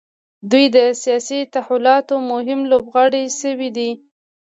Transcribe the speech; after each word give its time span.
دوی 0.51 0.65
د 0.75 0.77
سیاسي 1.03 1.39
تحولاتو 1.53 2.15
مهم 2.31 2.59
لوبغاړي 2.71 3.23
شوي 3.39 3.69
دي. 3.77 3.91